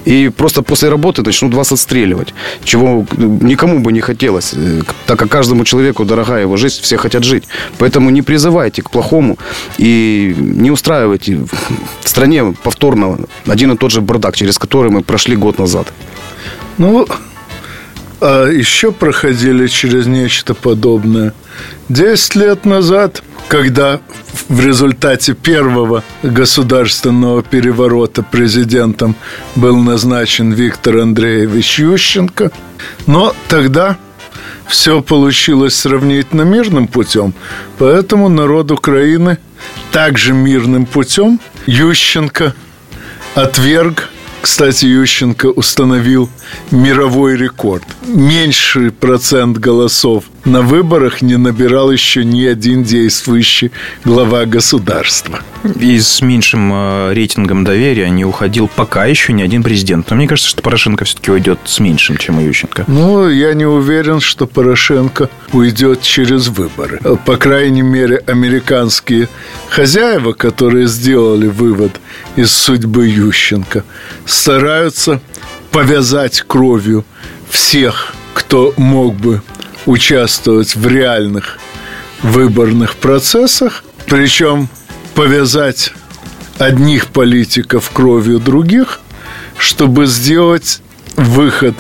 [0.05, 2.35] И просто после работы начнут вас отстреливать.
[2.65, 7.25] Чего никому бы не хотелось, э, так как каждому человеку дорогая его жизнь, все хотят
[7.25, 7.45] жить.
[7.79, 9.39] Поэтому не призывайте к плохому
[9.79, 11.37] и не устраивайте
[12.03, 15.93] в стране повторно один и тот же бардак, через который мы прошли год назад.
[16.79, 17.07] Ну,
[18.21, 21.33] а еще проходили через нечто подобное.
[21.89, 24.01] Десять лет назад, когда
[24.49, 29.15] в результате первого государственного переворота президентом
[29.55, 32.51] был назначен Виктор Андреевич Ющенко,
[33.07, 33.97] но тогда
[34.67, 37.35] все получилось сравнительно мирным путем,
[37.79, 39.39] поэтому народ Украины
[39.93, 42.55] также мирным путем Ющенко
[43.35, 44.11] отверг
[44.47, 46.31] кстати, Ющенко установил
[46.71, 47.83] мировой рекорд.
[48.07, 53.73] Меньший процент голосов на выборах не набирал еще ни один действующий
[54.05, 55.41] глава государства.
[55.81, 60.09] И с меньшим э, рейтингом доверия не уходил пока еще ни один президент.
[60.09, 62.85] Но мне кажется, что Порошенко все-таки уйдет с меньшим, чем Ющенко.
[62.87, 67.01] Ну, я не уверен, что Порошенко уйдет через выборы.
[67.25, 69.29] По крайней мере, американские
[69.69, 72.01] хозяева, которые сделали вывод
[72.37, 73.83] из судьбы Ющенко,
[74.25, 75.21] стараются
[75.73, 77.05] повязать кровью
[77.51, 79.43] всех, кто мог бы
[79.87, 81.59] участвовать в реальных
[82.23, 84.69] выборных процессах, причем
[85.15, 85.93] повязать
[86.59, 89.01] одних политиков кровью других,
[89.59, 90.83] чтобы сделать
[91.17, 91.75] выход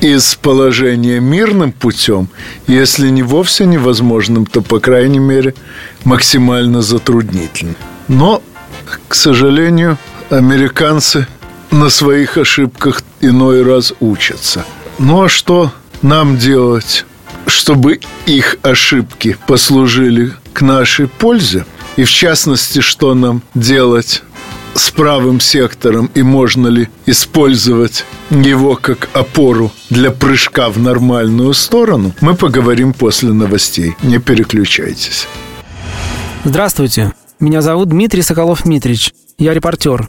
[0.00, 2.28] из положения мирным путем,
[2.66, 5.54] если не вовсе невозможным, то, по крайней мере,
[6.04, 7.76] максимально затруднительным.
[8.06, 8.42] Но,
[9.08, 9.98] к сожалению,
[10.30, 11.26] американцы
[11.70, 14.64] на своих ошибках иной раз учатся.
[14.98, 17.04] Ну а что нам делать,
[17.48, 21.64] чтобы их ошибки послужили к нашей пользе?
[21.96, 24.22] И в частности, что нам делать
[24.74, 32.14] с правым сектором и можно ли использовать его как опору для прыжка в нормальную сторону,
[32.20, 33.96] мы поговорим после новостей.
[34.02, 35.26] Не переключайтесь.
[36.44, 37.12] Здравствуйте.
[37.40, 39.12] Меня зовут Дмитрий Соколов-Митрич.
[39.38, 40.08] Я репортер.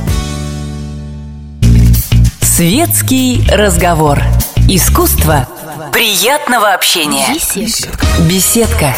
[2.61, 4.19] Светский разговор.
[4.69, 5.49] Искусство
[5.91, 7.25] приятного общения.
[7.33, 8.05] Беседка.
[8.29, 8.95] Беседка.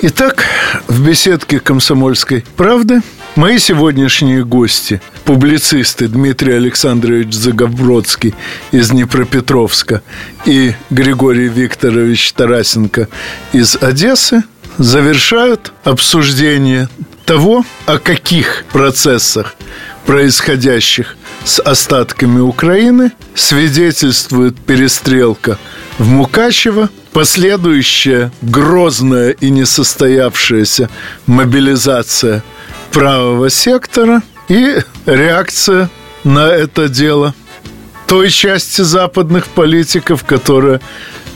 [0.00, 0.44] Итак,
[0.86, 3.00] в беседке «Комсомольской правды»
[3.34, 8.32] мои сегодняшние гости– публицисты Дмитрий Александрович Загобродский
[8.70, 10.02] из Днепропетровска
[10.46, 13.08] и Григорий Викторович Тарасенко
[13.52, 14.44] из Одессы–
[14.78, 16.88] завершают обсуждение
[17.26, 19.56] того, о каких процессах,
[20.06, 25.58] происходящих с остатками Украины, свидетельствует перестрелка
[25.98, 30.90] в Мукачево, последующая грозная и несостоявшаяся
[31.26, 32.42] мобилизация
[32.92, 35.90] правого сектора и реакция
[36.24, 37.34] на это дело
[38.10, 40.80] той части западных политиков, которая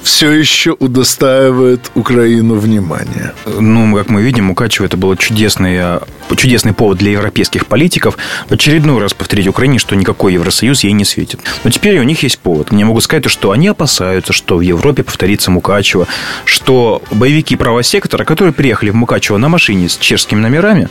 [0.03, 3.33] все еще удостаивает Украину внимания.
[3.47, 6.01] Ну, как мы видим, Мукачево это было чудесное
[6.37, 8.17] чудесный повод для европейских политиков
[8.49, 11.41] в очередной раз повторить Украине, что никакой Евросоюз ей не светит.
[11.63, 12.73] Но теперь у них есть повод.
[12.73, 16.07] Мне могут сказать, что они опасаются, что в Европе повторится Мукачево,
[16.45, 20.89] что боевики правого сектора, которые приехали в Мукачево на машине с чешскими номерами,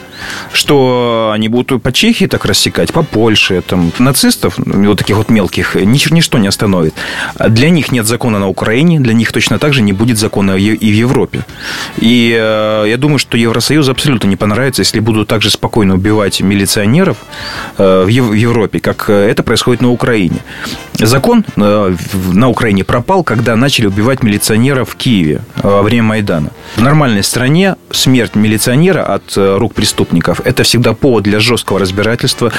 [0.54, 5.73] что они будут по Чехии так рассекать, по Польше, там, нацистов, вот таких вот мелких,
[5.76, 6.94] ничто не остановит.
[7.50, 10.92] Для них нет закона на Украине, для них точно так же не будет закона и
[10.92, 11.46] в Европе.
[11.98, 17.18] И э, я думаю, что Евросоюз абсолютно не понравится, если будут также спокойно убивать милиционеров
[17.78, 20.38] э, в Европе, как э, это происходит на Украине.
[20.96, 26.50] Закон на Украине пропал, когда начали убивать милиционеров в Киеве во время Майдана.
[26.76, 32.52] В нормальной стране смерть милиционера от рук преступников– это всегда повод для жесткого разбирательства,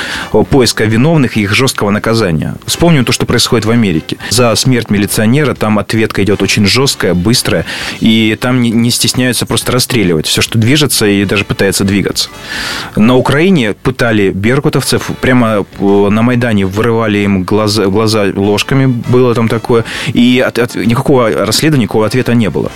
[0.51, 2.57] поиска виновных и их жесткого наказания.
[2.67, 4.17] Вспомним то, что происходит в Америке.
[4.31, 7.65] За смерть милиционера там ответка идет очень жесткая, быстрая,
[8.01, 12.29] и там не стесняются просто расстреливать все, что движется и даже пытается двигаться.
[12.97, 19.49] На Украине пытали беркутовцев, прямо э, на Майдане вырывали им глаза, глаза ложками, было там
[19.49, 22.71] такое, и от, от, никакого расследования, никакого ответа не было.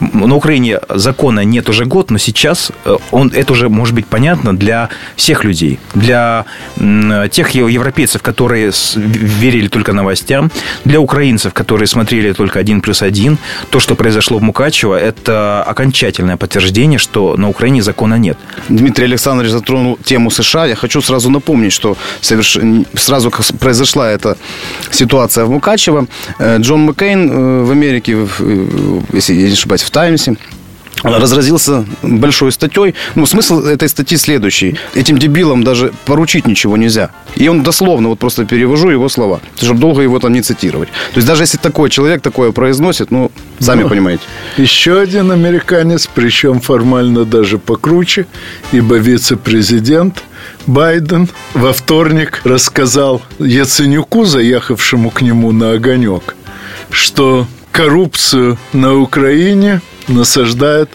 [0.00, 4.56] На Украине закона нет уже год, но сейчас э, он, это уже может быть понятно
[4.56, 6.44] для всех людей, для
[6.76, 10.50] тех европейцев, которые верили только новостям,
[10.84, 13.38] для украинцев, которые смотрели только один плюс один.
[13.70, 18.38] То, что произошло в Мукачево, это окончательное подтверждение, что на Украине закона нет.
[18.68, 22.58] Дмитрий Александрович затронул тему США, я хочу сразу напомнить, что соверш...
[22.94, 24.36] сразу как произошла эта
[24.90, 26.06] ситуация в Мукачево,
[26.38, 28.16] э, Джон Маккейн э, в Америке,
[29.12, 30.36] если я не ошибаюсь, в Таймсе,
[31.14, 32.94] разразился большой статьей.
[33.14, 34.76] Ну, смысл этой статьи следующий.
[34.94, 37.10] Этим дебилам даже поручить ничего нельзя.
[37.36, 40.88] И он дословно, вот просто перевожу его слова, чтобы долго его там не цитировать.
[40.88, 44.22] То есть даже если такой человек такое произносит, ну, сами ну, понимаете.
[44.56, 48.26] Еще один американец, причем формально даже покруче,
[48.72, 50.24] ибо вице-президент
[50.66, 56.36] Байден во вторник рассказал Яценюку, заехавшему к нему на огонек,
[56.90, 60.90] что коррупцию на Украине– насаждает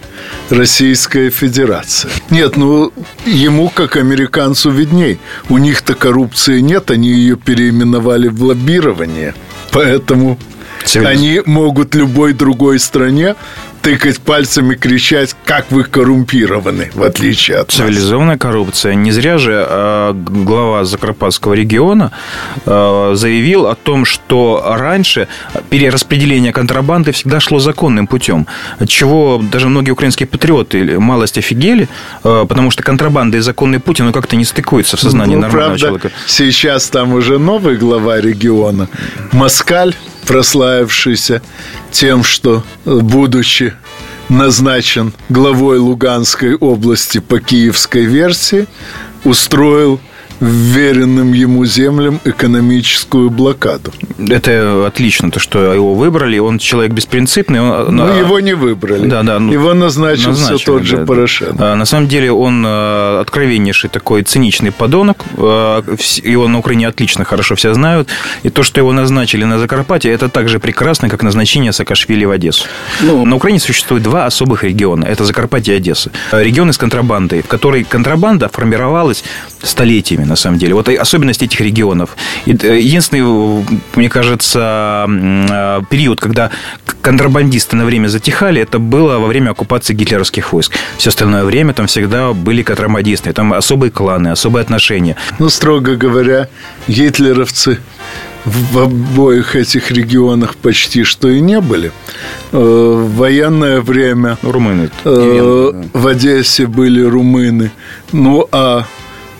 [0.49, 2.11] Российская Федерация.
[2.29, 2.91] Нет, ну
[3.25, 5.19] ему, как американцу, видней.
[5.49, 9.33] У них-то коррупции нет, они ее переименовали в лоббирование.
[9.71, 10.37] Поэтому
[10.95, 13.35] они могут любой другой стране
[13.81, 18.41] тыкать пальцами, кричать, как вы коррумпированы, в отличие от Цивилизованная нас.
[18.41, 18.93] коррупция.
[18.95, 22.11] Не зря же э, глава Закарпатского региона
[22.65, 25.27] э, заявил о том, что раньше
[25.69, 28.47] перераспределение контрабанды всегда шло законным путем,
[28.87, 31.89] чего даже многие украинские патриоты малость офигели,
[32.23, 35.77] э, потому что контрабанда и законный путь, оно как-то не стыкуется в сознании ну, нормального
[35.77, 36.11] правда, человека.
[36.27, 38.87] Сейчас там уже новый глава региона,
[39.31, 39.95] Москаль,
[40.25, 41.41] прославившийся
[41.91, 43.73] тем, что, будучи
[44.29, 48.67] назначен главой Луганской области по киевской версии,
[49.23, 49.99] устроил
[50.41, 53.93] вверенным ему землям экономическую блокаду.
[54.17, 56.39] Это отлично, то, что его выбрали.
[56.39, 57.61] Он человек беспринципный.
[57.61, 59.07] Он, Но его не выбрали.
[59.07, 59.39] Да, да.
[59.39, 61.05] Ну, его назначил назначили, все тот да, же да.
[61.05, 61.73] Порошенко.
[61.73, 65.23] А, на самом деле он а, откровеннейший такой циничный подонок.
[65.37, 65.83] А,
[66.23, 68.07] его на Украине отлично, хорошо все знают.
[68.41, 72.31] И то, что его назначили на Закарпатье, это так же прекрасно, как назначение Саакашвили в
[72.31, 72.65] Одессу.
[73.01, 75.05] Ну, на Украине существует два особых региона.
[75.05, 76.09] Это Закарпатье и Одесса.
[76.31, 79.23] Регионы с контрабандой, в которой контрабанда формировалась
[79.61, 80.73] столетиями на самом деле.
[80.73, 82.15] Вот особенность этих регионов.
[82.45, 83.65] Э, единственный,
[83.95, 86.49] мне кажется, э, период, когда
[87.01, 90.73] контрабандисты на время затихали, это было во время оккупации гитлеровских войск.
[90.97, 93.33] Все остальное время там всегда были контрабандисты.
[93.33, 95.15] Там особые кланы, особые отношения.
[95.39, 96.47] Ну, строго говоря,
[96.87, 97.79] гитлеровцы
[98.45, 101.91] в обоих этих регионах почти что и не были.
[102.51, 104.89] Э, в военное время румыны.
[105.03, 107.71] в Одессе были румыны.
[108.13, 108.85] Ну, а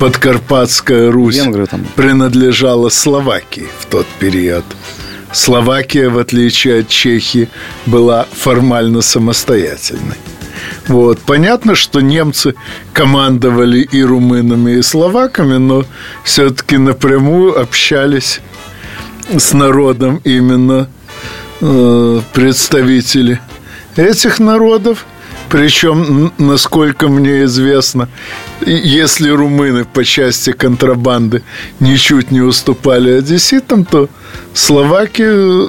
[0.02, 1.86] Подкарпатская Русь Венгры, там.
[1.96, 4.66] принадлежала Словакии в тот период.
[5.32, 7.50] Словакия, в отличие от Чехии,
[7.86, 10.16] была формально самостоятельной.
[10.88, 11.20] Вот.
[11.20, 12.56] Понятно, что немцы
[12.94, 15.86] командовали и румынами, и словаками, но
[16.24, 18.42] все-таки напрямую общались
[19.38, 20.90] с народом именно
[21.62, 23.40] э, представители
[23.96, 25.06] этих народов.
[25.52, 28.08] Причем, насколько мне известно,
[28.66, 31.44] если румыны по части контрабанды
[31.82, 34.08] ничуть не уступали одесситам, то
[34.54, 35.24] словаки,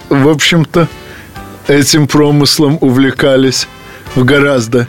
[0.08, 0.88] в общем-то,
[1.66, 3.66] этим промыслом увлекались
[4.14, 4.86] в гораздо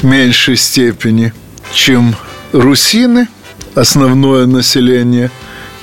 [0.00, 1.34] меньшей степени,
[1.74, 2.16] чем
[2.52, 3.28] русины,
[3.74, 5.30] основное население–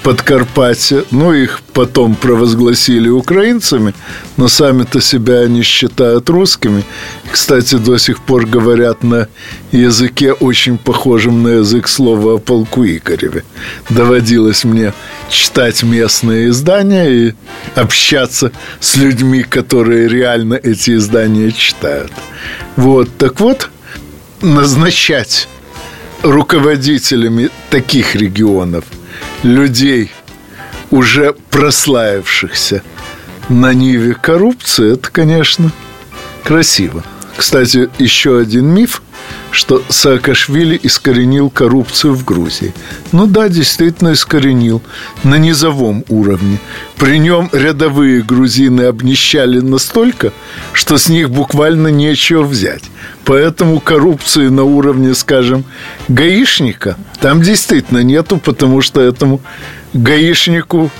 [0.08, 1.03] Подкарпатья.
[1.12, 3.93] Ну, их потом провозгласили украинцами,
[4.38, 6.86] но сами-то себя они считают русскими.
[7.30, 9.28] Кстати, до сих пор говорят на
[9.74, 13.43] языке, очень похожем на язык слова о полку Игореве.
[13.89, 14.93] Доводилось мне
[15.30, 17.34] читать местные издания и
[17.76, 22.14] общаться с людьми, которые реально эти издания читают.
[22.78, 23.70] Вот, так вот,
[24.41, 25.49] назначать
[26.24, 28.86] руководителями таких регионов–
[29.44, 30.12] людей,
[30.92, 32.82] уже прославившихся
[33.50, 35.72] на ниве коррупции, это, конечно,
[36.44, 37.04] красиво.
[37.38, 39.04] Кстати, еще один миф,
[39.52, 42.74] что Саакашвили искоренил коррупцию в Грузии.
[43.12, 44.82] Ну да, действительно искоренил.
[45.24, 46.58] На низовом уровне.
[46.98, 50.34] При нем рядовые грузины обнищали настолько,
[50.74, 52.84] что с них буквально нечего взять.
[53.24, 55.64] Поэтому коррупции на уровне, скажем,
[56.08, 59.42] гаишника там действительно нету, потому что этому
[59.94, 60.92] гаишнику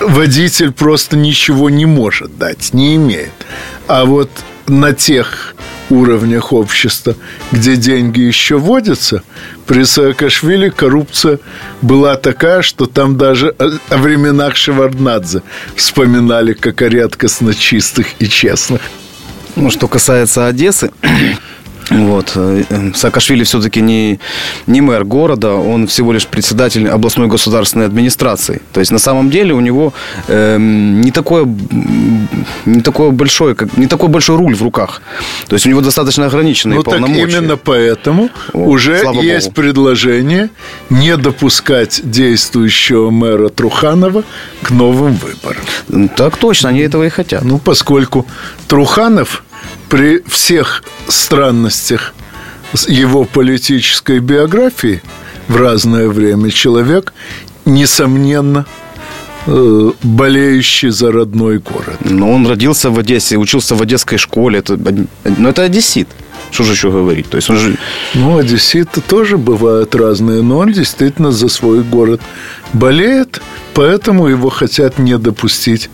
[0.00, 3.32] водитель просто ничего не может дать, не имеет.
[3.86, 4.30] А вот
[4.66, 5.54] на тех
[5.94, 7.16] уровнях общества,
[7.52, 9.22] где деньги еще водятся,
[9.66, 11.38] при Саакашвили коррупция
[11.82, 15.42] была такая, что там даже о временах Шеварднадзе
[15.76, 18.80] вспоминали как о редкостно чистых и честных.
[19.56, 20.90] Ну, что касается Одессы,
[21.90, 22.32] вот.
[22.36, 22.62] Э,
[22.94, 24.18] Саакашвили все-таки не,
[24.66, 28.62] не мэр города, он всего лишь председатель областной государственной администрации.
[28.72, 29.92] То есть на самом деле у него
[30.28, 31.44] э, не, такое,
[32.64, 35.02] не, такое большое, как, не такой большой руль в руках.
[35.48, 37.26] То есть у него достаточно ограниченные ну, полномочия.
[37.26, 39.54] Так именно поэтому вот, уже есть Богу.
[39.54, 40.50] предложение
[40.90, 44.24] не допускать действующего мэра Труханова
[44.62, 46.08] к новым выборам.
[46.16, 47.44] Так точно, они этого и хотят.
[47.44, 48.26] Ну, поскольку
[48.68, 49.43] Труханов
[49.94, 52.14] при всех странностях
[52.88, 55.00] его политической биографии
[55.46, 57.14] в разное время человек,
[57.64, 58.66] несомненно,
[59.46, 61.98] э, болеющий за родной город.
[62.00, 64.58] Но он родился в Одессе, учился в одесской школе.
[64.58, 66.08] Это, ну, это одессит.
[66.50, 67.30] Что же еще говорить?
[67.30, 67.76] То есть он же...
[68.14, 72.20] Ну, одесситы тоже бывают разные, но он действительно за свой город
[72.72, 73.40] болеет,
[73.74, 75.88] поэтому его хотят не допустить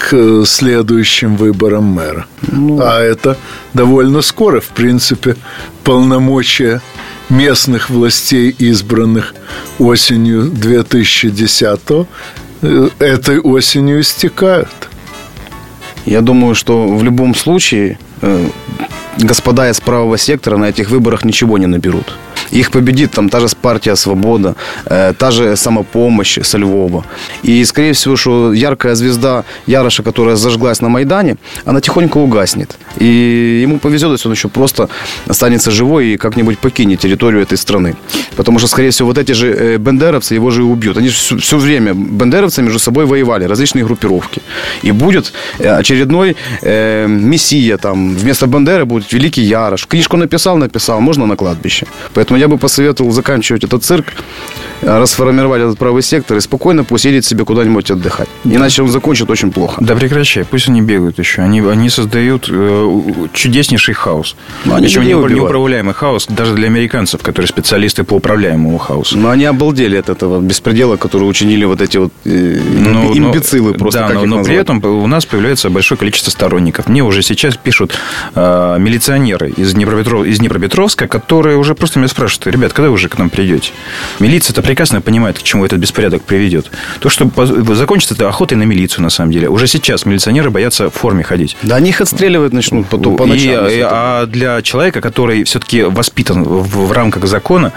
[0.00, 2.26] к следующим выборам мэра.
[2.40, 2.80] Ну.
[2.82, 3.36] А это
[3.74, 5.36] довольно скоро, в принципе,
[5.84, 6.80] полномочия
[7.28, 9.34] местных властей, избранных
[9.78, 11.80] осенью 2010
[12.62, 14.88] э, этой осенью истекают.
[16.06, 18.09] Я думаю, что в любом случае э,
[19.18, 22.16] господа из правого сектора на этих выборах ничего не наберут.
[22.50, 24.54] Их победит там та же партия «Свобода»,
[24.86, 27.04] э, та же «Самопомощь» со Львова.
[27.42, 32.76] И, скорее всего, что яркая звезда Яроша, которая зажглась на Майдане, она тихонько угаснет.
[32.98, 34.88] И ему повезет, если он еще просто
[35.28, 37.94] останется живой и как-нибудь покинет территорию этой страны.
[38.36, 40.96] Потому что, скорее всего, вот эти же э, бендеровцы его же и убьют.
[40.96, 44.42] Они же все, все время, бендеровцы между собой воевали, различные группировки.
[44.82, 48.09] И будет э, очередной э, мессия там.
[48.14, 49.86] Вместо Бендеры будет великий Ярош.
[49.86, 51.86] Книжку написал, написал, можно на кладбище.
[52.14, 54.06] Поэтому я бы посоветовал заканчивать этот цирк,
[54.82, 58.28] расформировать этот правый сектор и спокойно пусть едет себе куда-нибудь отдыхать.
[58.44, 59.82] Иначе он закончит очень плохо.
[59.84, 61.42] Да прекращай, пусть они бегают еще.
[61.42, 63.02] Они, они создают э,
[63.32, 64.36] чудеснейший хаос.
[64.64, 69.18] Но они Причем не неуправляемый хаос даже для американцев, которые специалисты по управляемому хаосу.
[69.18, 73.78] Но они обалдели от этого беспредела, который учинили вот эти вот э, но, имбецилы но,
[73.78, 74.06] просто.
[74.08, 76.88] Да, но, но при этом у нас появляется большое количество сторонников.
[76.88, 77.98] Мне уже сейчас пишут
[78.34, 83.08] э, милиционеры из, Днепропетров, из Днепропетровска, которые уже просто меня спрашивают, ребят, когда вы уже
[83.08, 83.72] к нам придете?
[84.18, 86.70] Милиция-то прекрасно понимает, к чему этот беспорядок приведет.
[87.00, 87.28] То, что
[87.74, 89.48] закончится это охотой на милицию, на самом деле.
[89.48, 91.56] Уже сейчас милиционеры боятся в форме ходить.
[91.62, 93.66] Да, они их отстреливать начнут потом по ночам.
[93.66, 97.72] И, а для человека, который все-таки воспитан в, в рамках закона,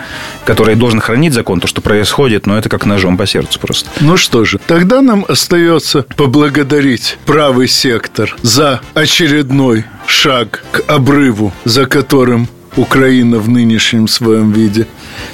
[0.46, 3.90] который должен хранить закон, то, что происходит, ну, это как ножом по сердцу просто.
[4.00, 11.88] Ну что же, тогда нам остается поблагодарить правый сектор за очередной шаг к обрыву, за
[11.88, 14.88] которым Украина в нынешнем своем виде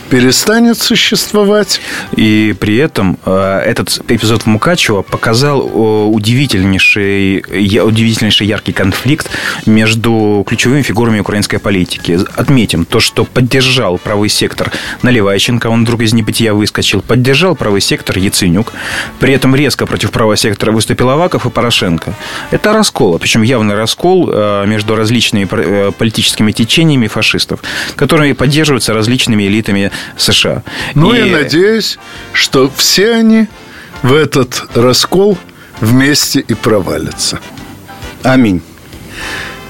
[0.09, 1.79] перестанет существовать.
[2.15, 7.43] И при этом э, этот эпизод в Мукачево показал э, удивительнейший,
[7.81, 9.29] удивительнейший яркий конфликт
[9.65, 12.19] между ключевыми фигурами украинской политики.
[12.35, 14.71] Отметим то, что поддержал правый сектор
[15.03, 18.73] Наливайченко, он вдруг из небытия выскочил, поддержал правый сектор Яценюк,
[19.19, 22.13] при этом резко против правого сектора выступил Аваков и Порошенко.
[22.51, 25.45] Это раскол, причем явный раскол э, между различными
[25.91, 27.59] политическими течениями фашистов,
[27.95, 30.63] которые поддерживаются различными элитами США.
[30.95, 31.19] Ну, и...
[31.19, 31.99] я надеюсь,
[32.33, 33.47] что все они
[34.01, 35.37] в этот раскол
[35.79, 37.39] вместе и провалятся.
[38.23, 38.61] Аминь.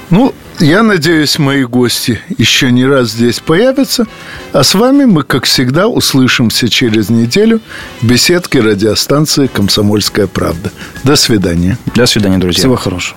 [0.08, 4.06] Ну, я надеюсь, мои гости еще не раз здесь появятся.
[4.52, 7.60] А с вами мы, как всегда, услышимся через неделю
[8.00, 10.70] в беседке радиостанции «Комсомольская правда».
[11.04, 11.78] До свидания.
[11.94, 12.60] До свидания, друзья.
[12.60, 13.16] Всего хорошего.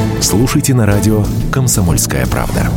[0.21, 2.69] Слушайте на радио «Комсомольская правда».